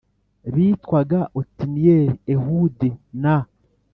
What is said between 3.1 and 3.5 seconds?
na